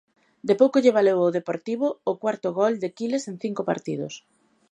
De 0.47 0.53
pouco 0.61 0.81
lle 0.83 0.95
valeu 0.97 1.17
ao 1.21 1.35
Deportivo 1.37 1.87
o 2.11 2.13
cuarto 2.21 2.49
gol 2.59 2.73
de 2.83 2.89
Quiles 2.97 3.23
en 3.31 3.35
cinco 3.43 3.61
partidos. 3.71 4.13